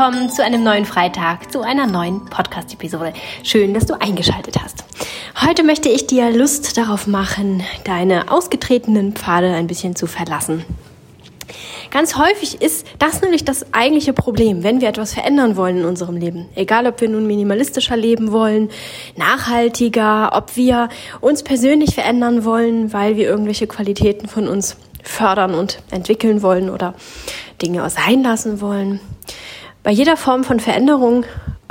[0.00, 3.12] willkommen zu einem neuen Freitag, zu einer neuen Podcast-Episode.
[3.42, 4.82] Schön, dass du eingeschaltet hast.
[5.46, 10.64] Heute möchte ich dir Lust darauf machen, deine ausgetretenen Pfade ein bisschen zu verlassen.
[11.90, 16.16] Ganz häufig ist das nämlich das eigentliche Problem, wenn wir etwas verändern wollen in unserem
[16.16, 16.48] Leben.
[16.54, 18.70] Egal, ob wir nun minimalistischer leben wollen,
[19.16, 20.88] nachhaltiger, ob wir
[21.20, 26.94] uns persönlich verändern wollen, weil wir irgendwelche Qualitäten von uns fördern und entwickeln wollen oder
[27.60, 29.00] Dinge sein lassen wollen.
[29.82, 31.24] Bei jeder Form von Veränderung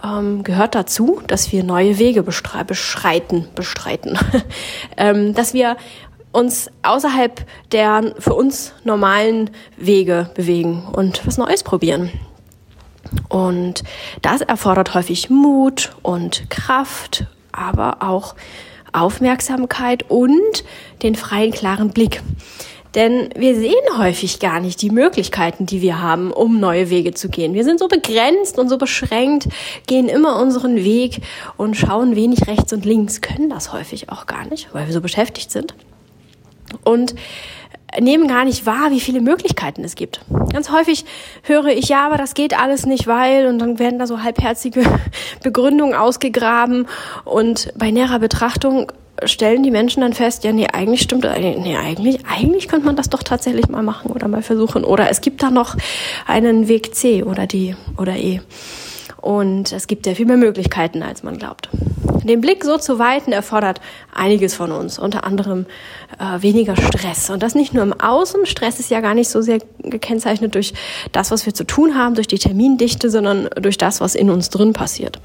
[0.03, 4.17] ähm, gehört dazu, dass wir neue Wege beschreiten, bestreiten,
[4.97, 5.77] ähm, dass wir
[6.31, 12.11] uns außerhalb der für uns normalen Wege bewegen und was Neues probieren.
[13.27, 13.83] Und
[14.21, 18.35] das erfordert häufig Mut und Kraft, aber auch
[18.91, 20.63] Aufmerksamkeit und
[21.03, 22.21] den freien, klaren Blick.
[22.95, 27.29] Denn wir sehen häufig gar nicht die Möglichkeiten, die wir haben, um neue Wege zu
[27.29, 27.53] gehen.
[27.53, 29.47] Wir sind so begrenzt und so beschränkt,
[29.85, 31.21] gehen immer unseren Weg
[31.55, 35.01] und schauen wenig rechts und links, können das häufig auch gar nicht, weil wir so
[35.01, 35.75] beschäftigt sind.
[36.83, 37.15] Und
[37.99, 40.21] nehmen gar nicht wahr, wie viele Möglichkeiten es gibt.
[40.51, 41.05] Ganz häufig
[41.43, 44.83] höre ich, ja, aber das geht alles nicht, weil, und dann werden da so halbherzige
[45.43, 46.87] Begründungen ausgegraben.
[47.25, 48.91] Und bei näherer Betrachtung
[49.25, 53.09] stellen die Menschen dann fest, ja, nee, eigentlich stimmt, nee, eigentlich, eigentlich könnte man das
[53.09, 54.83] doch tatsächlich mal machen oder mal versuchen.
[54.83, 55.75] Oder es gibt da noch
[56.27, 58.41] einen Weg C oder D oder E.
[59.17, 61.69] Und es gibt ja viel mehr Möglichkeiten, als man glaubt.
[62.23, 63.81] Den Blick so zu weiten erfordert
[64.13, 65.65] einiges von uns, unter anderem
[66.19, 67.29] äh, weniger Stress.
[67.29, 68.45] Und das nicht nur im Außen.
[68.45, 70.73] Stress ist ja gar nicht so sehr gekennzeichnet durch
[71.11, 74.49] das, was wir zu tun haben, durch die Termindichte, sondern durch das, was in uns
[74.49, 75.19] drin passiert.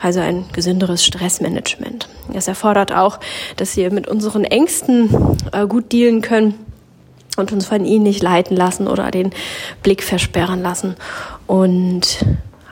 [0.00, 2.08] Also ein gesünderes Stressmanagement.
[2.32, 3.20] Es erfordert auch,
[3.56, 5.10] dass wir mit unseren Ängsten
[5.52, 6.54] äh, gut dealen können
[7.36, 9.30] und uns von ihnen nicht leiten lassen oder den
[9.82, 10.96] Blick versperren lassen.
[11.46, 12.18] Und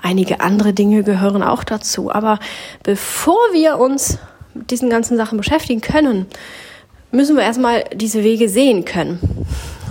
[0.06, 2.12] Einige andere Dinge gehören auch dazu.
[2.12, 2.38] Aber
[2.84, 4.18] bevor wir uns
[4.54, 6.26] mit diesen ganzen Sachen beschäftigen können,
[7.10, 9.18] müssen wir erstmal diese Wege sehen können.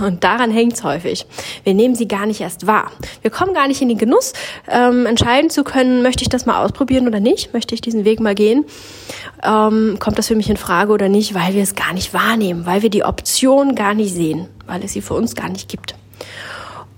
[0.01, 1.25] Und daran hängt es häufig.
[1.65, 2.93] Wir nehmen sie gar nicht erst wahr.
[3.23, 4.31] Wir kommen gar nicht in den Genuss,
[4.69, 8.21] ähm, entscheiden zu können, möchte ich das mal ausprobieren oder nicht, möchte ich diesen Weg
[8.21, 8.63] mal gehen,
[9.43, 12.65] ähm, kommt das für mich in Frage oder nicht, weil wir es gar nicht wahrnehmen,
[12.65, 15.95] weil wir die Option gar nicht sehen, weil es sie für uns gar nicht gibt.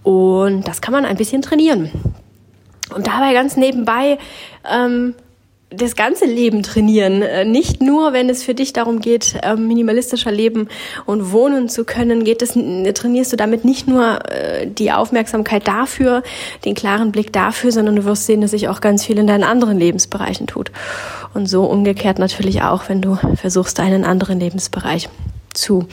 [0.03, 1.91] Und das kann man ein bisschen trainieren.
[2.93, 4.17] Und dabei ganz nebenbei
[4.69, 5.13] ähm,
[5.69, 7.21] das ganze Leben trainieren.
[7.21, 10.69] Äh, nicht nur, wenn es für dich darum geht, ähm, minimalistischer leben
[11.05, 16.23] und wohnen zu können, geht es, trainierst du damit nicht nur äh, die Aufmerksamkeit dafür,
[16.63, 19.43] den klaren Blick dafür, sondern du wirst sehen, dass sich auch ganz viel in deinen
[19.43, 20.71] anderen Lebensbereichen tut.
[21.33, 25.09] Und so umgekehrt natürlich auch, wenn du versuchst, einen anderen Lebensbereich
[25.53, 25.87] zu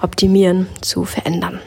[0.00, 1.60] optimieren, zu verändern.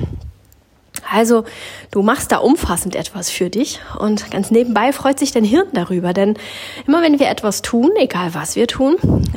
[1.11, 1.43] Also
[1.91, 6.13] du machst da umfassend etwas für dich und ganz nebenbei freut sich dein Hirn darüber,
[6.13, 6.35] denn
[6.87, 8.95] immer wenn wir etwas tun, egal was wir tun,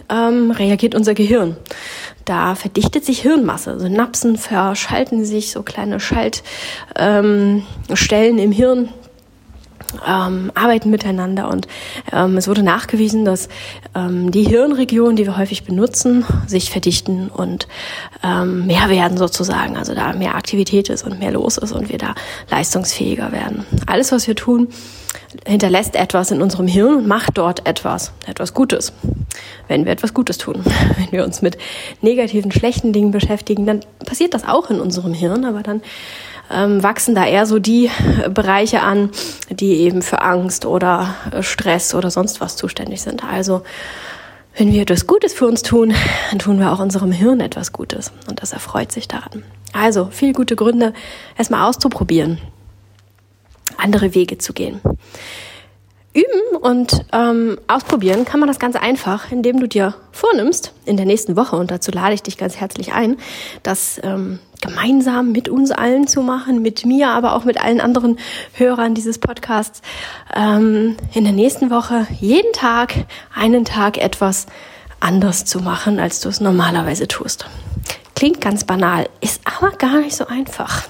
[0.08, 1.56] ähm, reagiert unser Gehirn.
[2.24, 6.44] Da verdichtet sich Hirnmasse, Synapsen verschalten sich, so kleine Schaltstellen
[6.96, 8.88] ähm, im Hirn
[10.06, 11.66] ähm, arbeiten miteinander und
[12.12, 13.48] ähm, es wurde nachgewiesen, dass
[13.94, 17.68] ähm, die Hirnregionen, die wir häufig benutzen, sich verdichten und
[18.22, 21.98] ähm, mehr werden sozusagen, also da mehr Aktivität ist und mehr los ist und wir
[21.98, 22.14] da
[22.50, 23.64] leistungsfähiger werden.
[23.86, 24.68] Alles, was wir tun,
[25.46, 28.92] hinterlässt etwas in unserem Hirn und macht dort etwas, etwas Gutes.
[29.68, 30.62] Wenn wir etwas Gutes tun,
[30.96, 31.58] wenn wir uns mit
[32.00, 35.82] negativen, schlechten Dingen beschäftigen, dann passiert das auch in unserem Hirn, aber dann
[36.50, 37.90] ähm, wachsen da eher so die
[38.30, 39.10] Bereiche an,
[39.50, 43.24] die eben für Angst oder Stress oder sonst was zuständig sind.
[43.24, 43.62] Also
[44.56, 45.94] wenn wir etwas Gutes für uns tun,
[46.30, 49.42] dann tun wir auch unserem Hirn etwas Gutes und das erfreut sich daran.
[49.72, 50.92] Also viel gute Gründe,
[51.36, 52.38] erstmal auszuprobieren,
[53.76, 54.80] andere Wege zu gehen.
[56.14, 61.06] Üben und ähm, ausprobieren kann man das ganz einfach, indem du dir vornimmst in der
[61.06, 63.16] nächsten Woche, und dazu lade ich dich ganz herzlich ein,
[63.64, 68.18] das ähm, gemeinsam mit uns allen zu machen, mit mir, aber auch mit allen anderen
[68.54, 69.82] Hörern dieses Podcasts,
[70.34, 72.94] ähm, in der nächsten Woche jeden Tag,
[73.34, 74.46] einen Tag etwas
[75.00, 77.46] anders zu machen, als du es normalerweise tust.
[78.16, 80.84] Klingt ganz banal, ist aber gar nicht so einfach.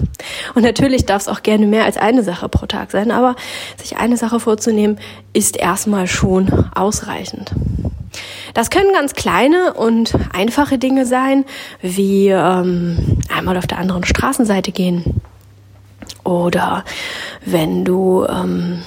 [0.54, 3.34] Und natürlich darf es auch gerne mehr als eine Sache pro Tag sein, aber
[3.82, 5.00] sich eine Sache vorzunehmen,
[5.32, 7.52] ist erstmal schon ausreichend.
[8.54, 11.44] Das können ganz kleine und einfache Dinge sein,
[11.80, 15.20] wie ähm, einmal auf der anderen Straßenseite gehen.
[16.24, 16.84] Oder
[17.44, 18.82] wenn du ähm,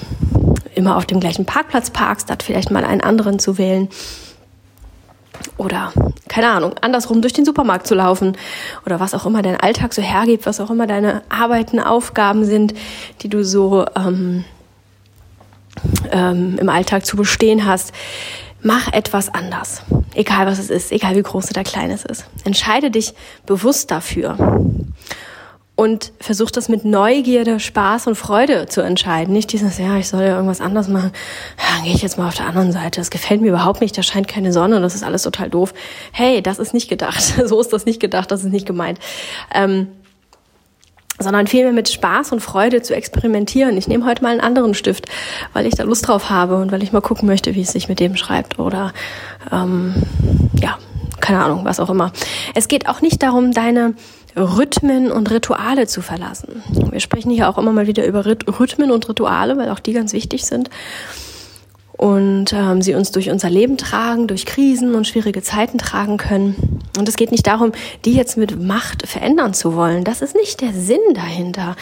[0.74, 3.88] immer auf dem gleichen Parkplatz parkst, statt vielleicht mal einen anderen zu wählen.
[5.56, 5.92] Oder
[6.28, 8.36] keine Ahnung, andersrum durch den Supermarkt zu laufen.
[8.86, 12.74] Oder was auch immer dein Alltag so hergibt, was auch immer deine Arbeiten, Aufgaben sind,
[13.22, 14.44] die du so ähm,
[16.10, 17.92] ähm, im Alltag zu bestehen hast,
[18.68, 19.80] mach etwas anders.
[20.14, 22.26] Egal was es ist, egal wie groß oder klein es ist.
[22.44, 23.14] Entscheide dich
[23.46, 24.36] bewusst dafür
[25.74, 29.32] und versuch das mit Neugierde, Spaß und Freude zu entscheiden.
[29.32, 31.12] Nicht dieses, ja, ich soll ja irgendwas anderes machen.
[31.56, 33.00] Ja, gehe ich jetzt mal auf der anderen Seite.
[33.00, 33.96] Das gefällt mir überhaupt nicht.
[33.96, 34.82] Da scheint keine Sonne.
[34.82, 35.72] Das ist alles total doof.
[36.12, 37.22] Hey, das ist nicht gedacht.
[37.46, 38.30] so ist das nicht gedacht.
[38.30, 38.98] Das ist nicht gemeint.
[39.54, 39.88] Ähm,
[41.18, 43.76] sondern vielmehr mit Spaß und Freude zu experimentieren.
[43.76, 45.06] Ich nehme heute mal einen anderen Stift,
[45.52, 47.88] weil ich da Lust drauf habe und weil ich mal gucken möchte, wie es sich
[47.88, 48.92] mit dem schreibt oder
[49.52, 49.94] ähm,
[50.60, 50.78] ja,
[51.20, 52.12] keine Ahnung, was auch immer.
[52.54, 53.94] Es geht auch nicht darum, deine
[54.36, 56.62] Rhythmen und Rituale zu verlassen.
[56.90, 60.12] Wir sprechen hier auch immer mal wieder über Rhythmen und Rituale, weil auch die ganz
[60.12, 60.70] wichtig sind
[61.98, 66.80] und ähm, sie uns durch unser Leben tragen, durch Krisen und schwierige Zeiten tragen können.
[66.96, 67.72] Und es geht nicht darum,
[68.04, 70.04] die jetzt mit Macht verändern zu wollen.
[70.04, 71.74] Das ist nicht der Sinn dahinter.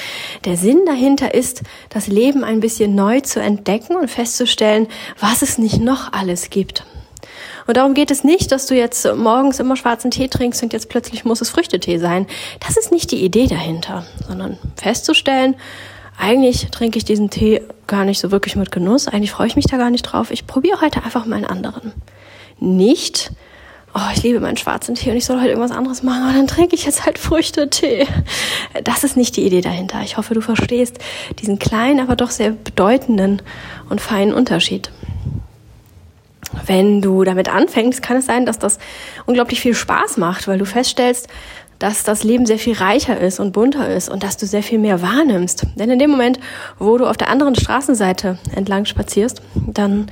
[0.46, 4.88] Der Sinn dahinter ist, das Leben ein bisschen neu zu entdecken und festzustellen,
[5.20, 6.84] was es nicht noch alles gibt.
[7.66, 10.88] Und darum geht es nicht, dass du jetzt morgens immer schwarzen Tee trinkst und jetzt
[10.88, 12.26] plötzlich muss es Früchtetee sein.
[12.66, 15.56] Das ist nicht die Idee dahinter, sondern festzustellen,
[16.18, 19.08] eigentlich trinke ich diesen Tee gar nicht so wirklich mit Genuss.
[19.08, 20.30] Eigentlich freue ich mich da gar nicht drauf.
[20.30, 21.92] Ich probiere heute einfach mal einen anderen.
[22.58, 23.32] Nicht,
[23.94, 26.46] oh, ich liebe meinen schwarzen Tee und ich soll heute irgendwas anderes machen, aber dann
[26.46, 28.06] trinke ich jetzt halt Früchtetee.
[28.82, 30.00] Das ist nicht die Idee dahinter.
[30.02, 30.98] Ich hoffe, du verstehst
[31.38, 33.42] diesen kleinen, aber doch sehr bedeutenden
[33.88, 34.90] und feinen Unterschied.
[36.64, 38.78] Wenn du damit anfängst, kann es sein, dass das
[39.26, 41.28] unglaublich viel Spaß macht, weil du feststellst,
[41.78, 44.78] dass das Leben sehr viel reicher ist und bunter ist und dass du sehr viel
[44.78, 45.66] mehr wahrnimmst.
[45.76, 46.38] Denn in dem Moment,
[46.78, 50.06] wo du auf der anderen Straßenseite entlang spazierst, dann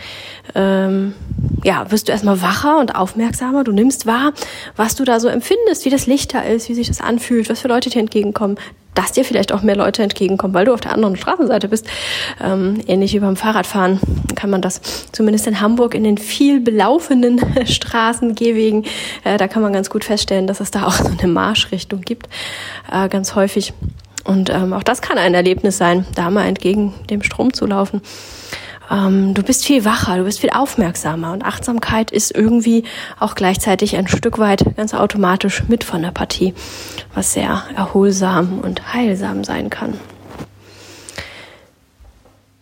[0.55, 1.15] ähm,
[1.63, 3.65] ja, wirst du erstmal wacher und aufmerksamer.
[3.65, 4.33] Du nimmst wahr,
[4.77, 7.61] was du da so empfindest, wie das Licht da ist, wie sich das anfühlt, was
[7.61, 8.57] für Leute dir entgegenkommen
[8.94, 11.87] dass dir vielleicht auch mehr Leute entgegenkommen, weil du auf der anderen Straßenseite bist.
[12.43, 14.00] Ähm, ähnlich wie beim Fahrradfahren
[14.35, 14.81] kann man das
[15.12, 18.85] zumindest in Hamburg in den viel belaufenen Straßen, Gehwegen,
[19.25, 22.29] äh, da kann man ganz gut feststellen, dass es da auch so eine Marschrichtung gibt,
[22.93, 23.73] äh, ganz häufig.
[24.25, 28.00] Und ähm, auch das kann ein Erlebnis sein, da mal entgegen dem Strom zu laufen
[28.91, 32.85] ähm, du bist viel wacher, du bist viel aufmerksamer und Achtsamkeit ist irgendwie
[33.19, 36.55] auch gleichzeitig ein Stück weit ganz automatisch mit von der Partie,
[37.15, 39.95] was sehr erholsam und heilsam sein kann.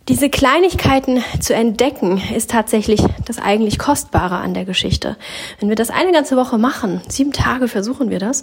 [0.09, 5.17] Diese Kleinigkeiten zu entdecken, ist tatsächlich das eigentlich Kostbare an der Geschichte.
[5.61, 8.43] Wenn wir das eine ganze Woche machen, sieben Tage versuchen wir das,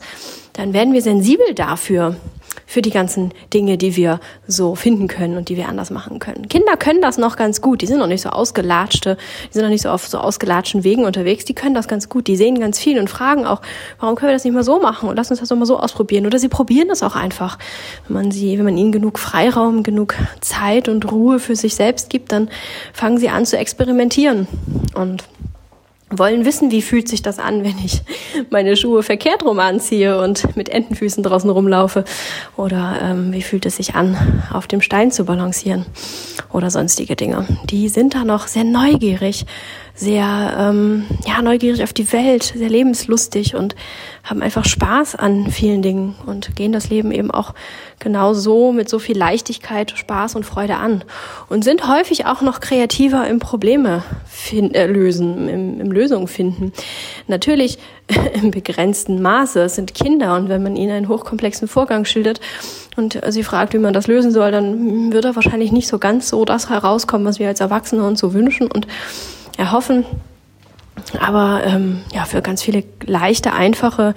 [0.53, 2.15] dann werden wir sensibel dafür,
[2.65, 6.47] für die ganzen Dinge, die wir so finden können und die wir anders machen können.
[6.47, 7.81] Kinder können das noch ganz gut.
[7.81, 9.17] Die sind noch nicht so ausgelatschte,
[9.49, 11.45] die sind noch nicht so auf so ausgelatschten Wegen unterwegs.
[11.45, 12.27] Die können das ganz gut.
[12.27, 13.61] Die sehen ganz viel und fragen auch,
[13.99, 15.79] warum können wir das nicht mal so machen und lass uns das doch mal so
[15.79, 16.25] ausprobieren.
[16.25, 17.57] Oder sie probieren das auch einfach.
[18.07, 22.09] Wenn man sie, wenn man ihnen genug Freiraum, genug Zeit und Ruhe für sich selbst
[22.09, 22.49] gibt, dann
[22.93, 24.47] fangen sie an zu experimentieren.
[24.95, 25.23] Und
[26.09, 28.01] wollen wissen, wie fühlt sich das an, wenn ich
[28.49, 32.03] meine Schuhe verkehrt rum anziehe und mit Entenfüßen draußen rumlaufe.
[32.57, 34.17] Oder ähm, wie fühlt es sich an,
[34.51, 35.85] auf dem Stein zu balancieren
[36.51, 37.45] oder sonstige Dinge.
[37.69, 39.45] Die sind da noch sehr neugierig,
[39.99, 43.75] sehr ähm, ja, neugierig auf die Welt, sehr lebenslustig und
[44.23, 47.53] haben einfach Spaß an vielen Dingen und gehen das Leben eben auch
[47.99, 51.03] genau so mit so viel Leichtigkeit, Spaß und Freude an
[51.49, 56.71] und sind häufig auch noch kreativer im Probleme find, äh, lösen, im, im Lösung finden.
[57.27, 57.77] Natürlich
[58.41, 59.67] im begrenzten Maße.
[59.67, 62.39] Sind Kinder und wenn man ihnen einen hochkomplexen Vorgang schildert
[62.95, 66.29] und sie fragt, wie man das lösen soll, dann wird er wahrscheinlich nicht so ganz
[66.29, 68.87] so das herauskommen, was wir als Erwachsene uns so wünschen und
[69.59, 70.05] erhoffen.
[71.19, 74.15] Aber ähm, ja, für ganz viele leichte, einfache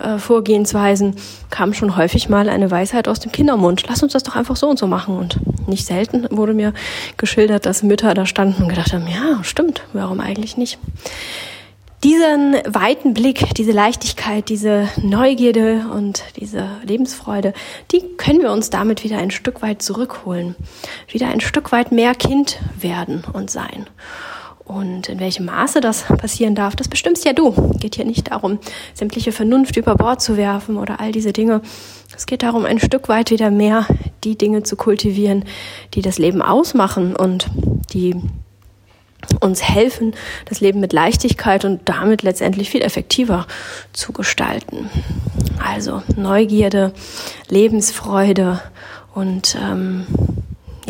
[0.00, 1.16] äh, Vorgehensweisen
[1.50, 3.84] kam schon häufig mal eine Weisheit aus dem Kindermund.
[3.88, 5.16] Lass uns das doch einfach so und so machen.
[5.16, 6.72] Und nicht selten wurde mir
[7.16, 10.78] geschildert, dass Mütter da standen und gedacht haben, ja, stimmt, warum eigentlich nicht?
[12.02, 17.52] Diesen weiten Blick, diese Leichtigkeit, diese Neugierde und diese Lebensfreude,
[17.92, 20.56] die können wir uns damit wieder ein Stück weit zurückholen.
[21.06, 23.86] Wieder ein Stück weit mehr Kind werden und sein.
[24.74, 27.52] Und in welchem Maße das passieren darf, das bestimmst ja du.
[27.78, 28.58] Geht hier nicht darum,
[28.94, 31.60] sämtliche Vernunft über Bord zu werfen oder all diese Dinge.
[32.16, 33.86] Es geht darum, ein Stück weit wieder mehr
[34.24, 35.44] die Dinge zu kultivieren,
[35.92, 37.48] die das Leben ausmachen und
[37.92, 38.16] die
[39.40, 40.14] uns helfen,
[40.46, 43.46] das Leben mit Leichtigkeit und damit letztendlich viel effektiver
[43.92, 44.90] zu gestalten.
[45.64, 46.92] Also Neugierde,
[47.48, 48.60] Lebensfreude
[49.14, 50.06] und ähm,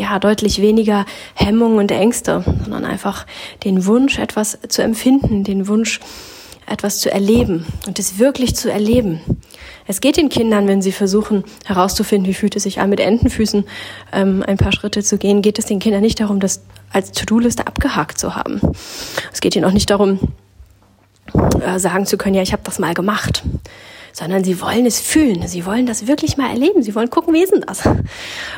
[0.03, 3.25] ja, deutlich weniger Hemmungen und Ängste, sondern einfach
[3.63, 5.99] den Wunsch, etwas zu empfinden, den Wunsch,
[6.65, 9.21] etwas zu erleben und es wirklich zu erleben.
[9.85, 13.65] Es geht den Kindern, wenn sie versuchen herauszufinden, wie fühlt es sich an, mit Entenfüßen
[14.13, 17.67] ähm, ein paar Schritte zu gehen, geht es den Kindern nicht darum, das als To-Do-Liste
[17.67, 18.61] abgehakt zu haben.
[19.31, 20.19] Es geht ihnen auch nicht darum,
[21.65, 23.43] äh, sagen zu können, ja, ich habe das mal gemacht,
[24.13, 25.45] sondern sie wollen es fühlen.
[25.47, 26.83] Sie wollen das wirklich mal erleben.
[26.83, 27.83] Sie wollen gucken, wie ist denn das?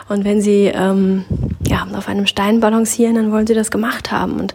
[0.09, 1.25] Und wenn sie ähm,
[1.65, 4.53] ja, auf einem Stein balancieren, dann wollen sie das gemacht haben und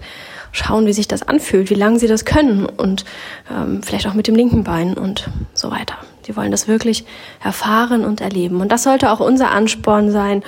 [0.52, 3.04] schauen, wie sich das anfühlt, wie lange sie das können und
[3.50, 5.94] ähm, vielleicht auch mit dem linken Bein und so weiter.
[6.22, 7.06] Sie wollen das wirklich
[7.42, 8.60] erfahren und erleben.
[8.60, 10.42] Und das sollte auch unser Ansporn sein,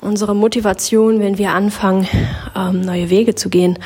[0.00, 2.08] unsere Motivation, wenn wir anfangen,
[2.56, 3.78] ähm, neue Wege zu gehen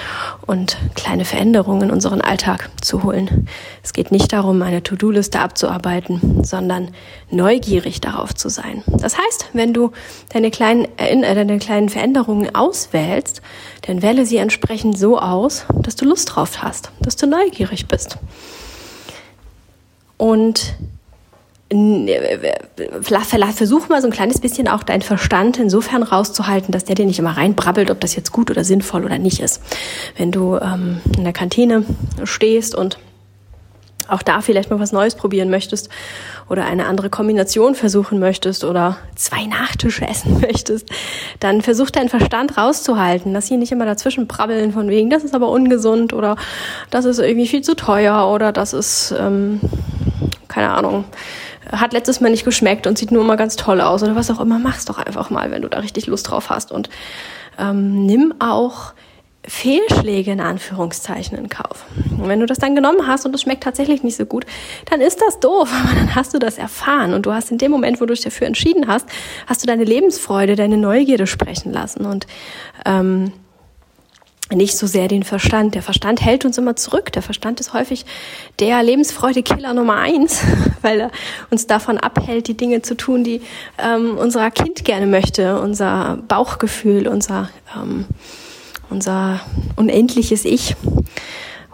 [0.46, 3.48] und kleine Veränderungen in unseren Alltag zu holen.
[3.82, 6.88] Es geht nicht darum, eine To-Do-Liste abzuarbeiten, sondern
[7.30, 8.82] neugierig darauf zu sein.
[8.86, 9.92] Das heißt, wenn du
[10.32, 13.42] deine kleinen, äh, deine kleinen Veränderungen auswählst,
[13.82, 18.18] dann wähle sie entsprechend so aus, dass du Lust drauf hast, dass du neugierig bist.
[20.16, 20.74] Und
[23.52, 27.18] versuch mal so ein kleines bisschen auch deinen Verstand insofern rauszuhalten, dass der dir nicht
[27.18, 29.60] immer reinbrabbelt, ob das jetzt gut oder sinnvoll oder nicht ist.
[30.16, 31.84] Wenn du ähm, in der Kantine
[32.24, 32.98] stehst und
[34.08, 35.88] auch da vielleicht mal was Neues probieren möchtest
[36.48, 40.88] oder eine andere Kombination versuchen möchtest oder zwei Nachtische essen möchtest,
[41.40, 43.32] dann versuch deinen Verstand rauszuhalten.
[43.32, 46.36] Lass ihn nicht immer dazwischen brabbeln von wegen, das ist aber ungesund oder
[46.90, 49.60] das ist irgendwie viel zu teuer oder das ist, ähm,
[50.48, 51.04] keine Ahnung,
[51.72, 54.40] hat letztes Mal nicht geschmeckt und sieht nur immer ganz toll aus oder was auch
[54.40, 56.72] immer, mach's doch einfach mal, wenn du da richtig Lust drauf hast.
[56.72, 56.88] Und
[57.58, 58.92] ähm, nimm auch
[59.48, 61.84] Fehlschläge in Anführungszeichen in Kauf.
[62.10, 64.44] Und wenn du das dann genommen hast und es schmeckt tatsächlich nicht so gut,
[64.90, 67.14] dann ist das doof, aber dann hast du das erfahren.
[67.14, 69.08] Und du hast in dem Moment, wo du dich dafür entschieden hast,
[69.46, 72.06] hast du deine Lebensfreude, deine Neugierde sprechen lassen.
[72.06, 72.26] Und
[72.84, 73.32] ähm,
[74.54, 75.74] nicht so sehr den Verstand.
[75.74, 77.12] Der Verstand hält uns immer zurück.
[77.12, 78.06] Der Verstand ist häufig
[78.60, 80.42] der Lebensfreude-Killer Nummer eins,
[80.82, 81.10] weil er
[81.50, 83.40] uns davon abhält, die Dinge zu tun, die
[83.78, 88.04] ähm, unser Kind gerne möchte, unser Bauchgefühl, unser, ähm,
[88.88, 89.40] unser
[89.74, 90.76] unendliches Ich.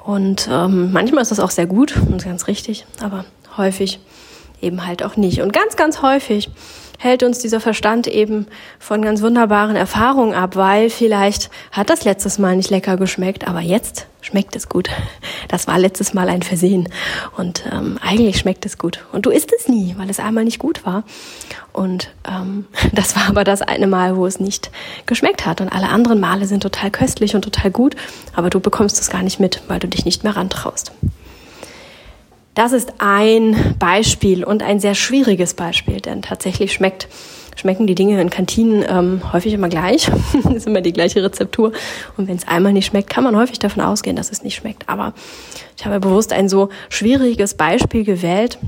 [0.05, 3.25] Und ähm, manchmal ist das auch sehr gut und ganz richtig, aber
[3.57, 4.01] häufig
[4.61, 5.43] eben halt auch nicht.
[5.43, 6.49] Und ganz, ganz häufig
[7.03, 8.47] hält uns dieser Verstand eben
[8.79, 13.61] von ganz wunderbaren Erfahrungen ab, weil vielleicht hat das letztes Mal nicht lecker geschmeckt, aber
[13.61, 14.89] jetzt schmeckt es gut.
[15.49, 16.89] Das war letztes Mal ein Versehen
[17.37, 19.05] und ähm, eigentlich schmeckt es gut.
[19.11, 21.03] Und du isst es nie, weil es einmal nicht gut war.
[21.73, 24.71] Und ähm, das war aber das eine Mal, wo es nicht
[25.07, 25.61] geschmeckt hat.
[25.61, 27.97] Und alle anderen Male sind total köstlich und total gut,
[28.37, 30.93] aber du bekommst es gar nicht mit, weil du dich nicht mehr rantraust.
[32.55, 37.09] Das ist ein Beispiel und ein sehr schwieriges Beispiel, denn tatsächlich schmeckt,
[37.57, 40.11] schmecken die Dinge in Kantinen ähm, häufig immer gleich.
[40.55, 41.73] ist immer die gleiche Rezeptur.
[42.19, 44.87] Und wenn es einmal nicht schmeckt, kann man häufig davon ausgehen, dass es nicht schmeckt.
[44.89, 45.15] Aber
[45.79, 48.59] ich habe bewusst ein so schwieriges Beispiel gewählt,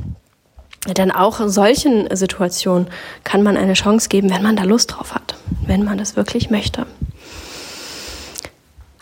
[0.96, 2.88] denn auch solchen Situationen
[3.22, 5.36] kann man eine Chance geben, wenn man da Lust drauf hat,
[5.66, 6.86] wenn man das wirklich möchte.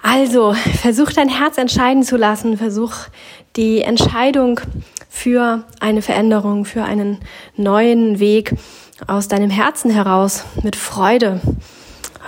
[0.03, 2.93] Also, versuch dein Herz entscheiden zu lassen, versuch
[3.55, 4.61] die Entscheidung
[5.09, 7.19] für eine Veränderung, für einen
[7.57, 8.55] neuen Weg
[9.07, 11.41] aus deinem Herzen heraus mit Freude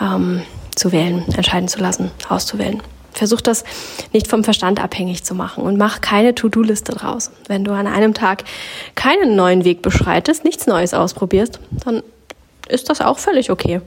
[0.01, 0.43] ähm,
[0.77, 2.81] zu wählen, entscheiden zu lassen, auszuwählen.
[3.13, 3.65] Versuch das
[4.13, 7.31] nicht vom Verstand abhängig zu machen und mach keine To-Do-Liste draus.
[7.47, 8.45] Wenn du an einem Tag
[8.97, 12.03] keinen neuen Weg beschreitest, nichts Neues ausprobierst, dann
[12.69, 13.81] ist das auch völlig okay.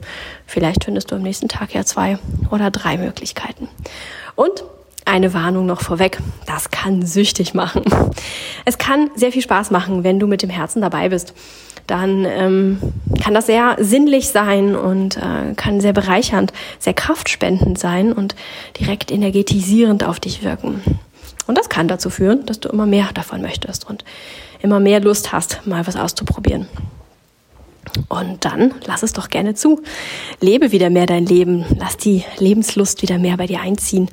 [0.46, 2.18] Vielleicht findest du am nächsten Tag ja zwei
[2.50, 3.68] oder drei Möglichkeiten.
[4.34, 4.64] Und
[5.04, 6.18] eine Warnung noch vorweg.
[6.46, 7.82] Das kann süchtig machen.
[8.64, 11.32] Es kann sehr viel Spaß machen, wenn du mit dem Herzen dabei bist.
[11.86, 12.78] Dann ähm,
[13.22, 18.36] kann das sehr sinnlich sein und äh, kann sehr bereichernd, sehr kraftspendend sein und
[18.78, 20.82] direkt energetisierend auf dich wirken.
[21.46, 24.04] Und das kann dazu führen, dass du immer mehr davon möchtest und
[24.60, 26.68] immer mehr Lust hast, mal was auszuprobieren.
[28.08, 29.82] Und dann lass es doch gerne zu.
[30.40, 31.64] Lebe wieder mehr dein Leben.
[31.78, 34.08] Lass die Lebenslust wieder mehr bei dir einziehen.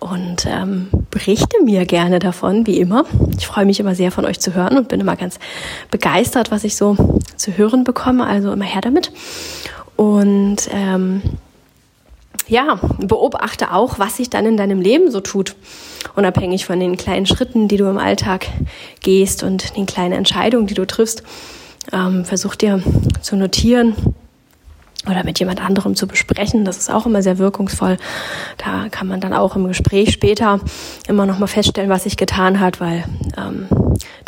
[0.00, 3.04] Und ähm, berichte mir gerne davon, wie immer.
[3.38, 5.38] Ich freue mich immer sehr von euch zu hören und bin immer ganz
[5.90, 6.96] begeistert, was ich so
[7.36, 8.26] zu hören bekomme.
[8.26, 9.12] Also immer her damit.
[9.96, 11.22] Und ähm,
[12.48, 15.54] ja, beobachte auch, was sich dann in deinem Leben so tut.
[16.14, 18.46] Unabhängig von den kleinen Schritten, die du im Alltag
[19.00, 21.22] gehst und den kleinen Entscheidungen, die du triffst
[21.92, 22.82] ähm, versuch dir
[23.20, 23.94] zu notieren
[25.08, 26.64] oder mit jemand anderem zu besprechen.
[26.64, 27.98] Das ist auch immer sehr wirkungsvoll.
[28.58, 30.60] Da kann man dann auch im Gespräch später
[31.08, 33.04] immer noch mal feststellen, was sich getan hat, weil
[33.36, 33.68] ähm,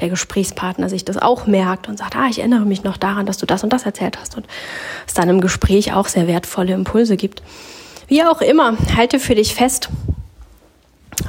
[0.00, 3.38] der Gesprächspartner sich das auch merkt und sagt, ah, ich erinnere mich noch daran, dass
[3.38, 4.46] du das und das erzählt hast und
[5.06, 7.42] es dann im Gespräch auch sehr wertvolle Impulse gibt.
[8.08, 9.88] Wie auch immer, halte für dich fest,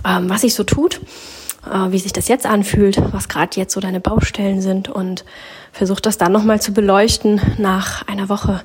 [0.06, 1.02] ähm, was sich so tut,
[1.66, 5.26] äh, wie sich das jetzt anfühlt, was gerade jetzt so deine Baustellen sind und
[5.78, 8.62] versuch das dann nochmal zu beleuchten nach einer Woche,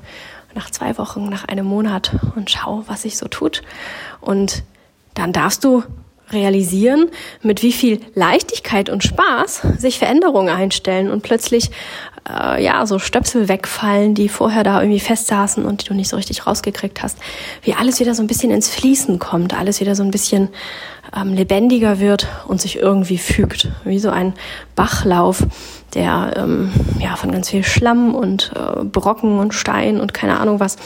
[0.54, 3.62] nach zwei Wochen, nach einem Monat und schau, was sich so tut.
[4.20, 4.64] Und
[5.14, 5.82] dann darfst du
[6.30, 7.10] realisieren,
[7.42, 11.70] mit wie viel Leichtigkeit und Spaß sich Veränderungen einstellen und plötzlich
[12.28, 16.16] äh, ja so Stöpsel wegfallen, die vorher da irgendwie festsaßen und die du nicht so
[16.16, 17.18] richtig rausgekriegt hast.
[17.62, 20.48] Wie alles wieder so ein bisschen ins Fließen kommt, alles wieder so ein bisschen
[21.16, 24.34] ähm, lebendiger wird und sich irgendwie fügt, wie so ein
[24.76, 25.44] Bachlauf,
[25.94, 30.60] der ähm, ja von ganz viel Schlamm und äh, Brocken und Stein und keine Ahnung
[30.60, 30.76] was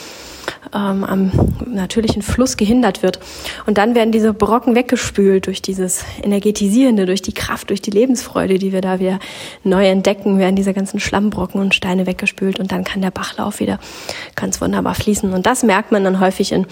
[0.73, 1.31] ähm, am
[1.65, 3.19] natürlichen Fluss gehindert wird.
[3.65, 8.59] Und dann werden diese Brocken weggespült durch dieses Energetisierende, durch die Kraft, durch die Lebensfreude,
[8.59, 9.19] die wir da wieder
[9.63, 13.79] neu entdecken, werden diese ganzen Schlammbrocken und Steine weggespült und dann kann der Bachlauf wieder
[14.35, 15.33] ganz wunderbar fließen.
[15.33, 16.65] Und das merkt man dann häufig in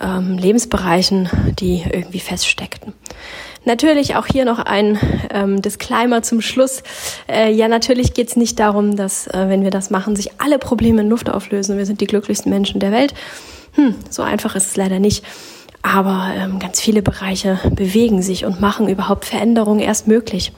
[0.00, 1.28] ähm, Lebensbereichen,
[1.58, 2.92] die irgendwie feststeckten.
[3.66, 4.96] Natürlich auch hier noch ein
[5.30, 6.84] ähm, Disclaimer zum Schluss.
[7.28, 10.60] Äh, ja, natürlich geht es nicht darum, dass, äh, wenn wir das machen, sich alle
[10.60, 11.76] Probleme in Luft auflösen.
[11.76, 13.12] Wir sind die glücklichsten Menschen der Welt.
[13.72, 15.24] Hm, so einfach ist es leider nicht.
[15.82, 20.52] Aber ähm, ganz viele Bereiche bewegen sich und machen überhaupt Veränderungen erst möglich,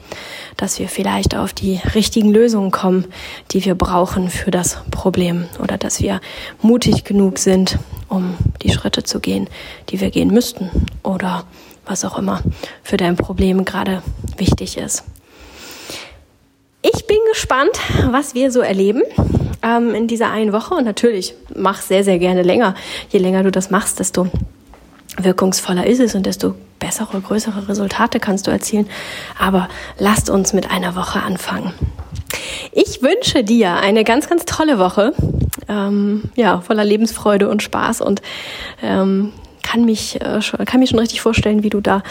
[0.55, 3.05] dass wir vielleicht auf die richtigen Lösungen kommen,
[3.51, 6.21] die wir brauchen für das Problem oder dass wir
[6.61, 9.49] mutig genug sind, um die Schritte zu gehen,
[9.89, 10.69] die wir gehen müssten
[11.01, 11.45] oder
[11.85, 12.41] was auch immer
[12.83, 14.01] für dein Problem gerade
[14.37, 15.03] wichtig ist.
[16.81, 17.77] Ich bin gespannt,
[18.11, 19.01] was wir so erleben
[19.61, 20.75] ähm, in dieser einen Woche.
[20.75, 22.75] Und natürlich, mach sehr, sehr gerne länger.
[23.09, 24.27] Je länger du das machst, desto
[25.17, 28.89] wirkungsvoller ist es und desto bessere, größere Resultate kannst du erzielen.
[29.37, 29.67] Aber
[29.97, 31.73] lasst uns mit einer Woche anfangen.
[32.71, 35.13] Ich wünsche dir eine ganz, ganz tolle Woche.
[35.67, 38.21] Ähm, ja, voller Lebensfreude und Spaß und
[38.81, 39.33] ähm,
[39.69, 42.01] kann mich äh, schon, kann mir schon richtig vorstellen, wie du da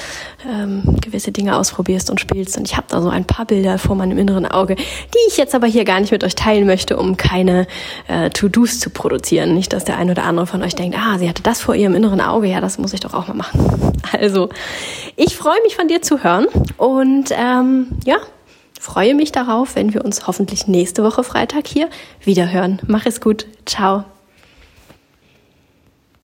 [0.49, 2.57] ähm, gewisse Dinge ausprobierst und spielst.
[2.57, 5.57] Und ich habe da so ein paar Bilder vor meinem inneren Auge, die ich jetzt
[5.57, 7.67] aber hier gar nicht mit euch teilen möchte, um keine
[8.07, 9.55] äh, To-Dos zu produzieren.
[9.55, 11.97] Nicht, dass der ein oder andere von euch denkt, ah, sie hatte das vor ihrem
[11.97, 13.93] inneren Auge, ja, das muss ich doch auch mal machen.
[14.11, 14.49] Also,
[15.17, 16.47] ich freue mich von dir zu hören
[16.79, 18.17] und ähm, ja,
[18.81, 21.91] freue mich darauf, wenn wir uns hoffentlich nächste Woche Freitag hier
[22.25, 22.81] wieder hören.
[22.87, 23.47] Mach es gut.
[23.67, 24.05] Ciao.